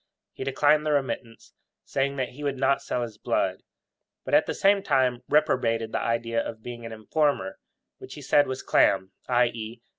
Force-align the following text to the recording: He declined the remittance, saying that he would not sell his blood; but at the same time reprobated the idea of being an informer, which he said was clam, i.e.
He 0.33 0.43
declined 0.43 0.83
the 0.83 0.93
remittance, 0.93 1.53
saying 1.85 2.15
that 2.15 2.29
he 2.29 2.43
would 2.43 2.57
not 2.57 2.81
sell 2.81 3.03
his 3.03 3.19
blood; 3.19 3.61
but 4.25 4.33
at 4.33 4.47
the 4.47 4.55
same 4.55 4.81
time 4.81 5.21
reprobated 5.29 5.91
the 5.91 6.01
idea 6.01 6.41
of 6.41 6.63
being 6.63 6.87
an 6.87 6.91
informer, 6.91 7.59
which 7.99 8.15
he 8.15 8.21
said 8.23 8.47
was 8.47 8.63
clam, 8.63 9.11
i.e. 9.29 9.79